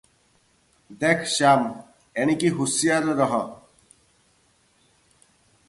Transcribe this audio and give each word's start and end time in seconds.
"ଦେଖ 1.03 1.27
ଶ୍ୟାମ, 1.33 1.67
ଏଣିକି 2.23 2.51
ହୁସିଆର 2.61 3.15
ରହ 3.21 3.37